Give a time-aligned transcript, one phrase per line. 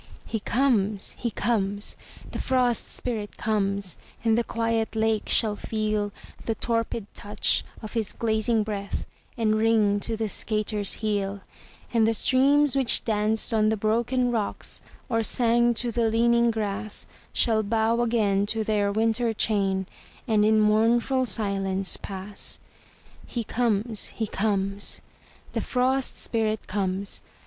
[0.25, 1.95] He comes, he comes,
[2.31, 6.11] the Frost Spirit comes and the quiet lake shall feel
[6.45, 9.05] The torpid touch of his glazing breath,
[9.37, 11.41] and ring to the skater's heel;
[11.93, 17.05] And the streams which danced on the broken rocks, or sang to the leaning grass,
[17.31, 19.85] Shall bow again to their winter chain,
[20.27, 22.59] and in mournful silence pass.
[23.27, 24.99] He comes, he comes,
[25.53, 27.21] the Frost Spirit comes!